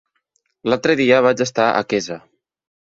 L'altre 0.71 0.97
dia 1.03 1.21
vaig 1.27 1.47
estar 1.47 1.69
a 1.77 1.87
Quesa. 1.95 2.21